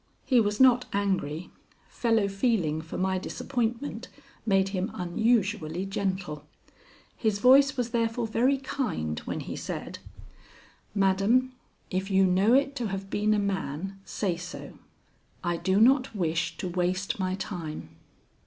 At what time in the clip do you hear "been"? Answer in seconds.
13.11-13.35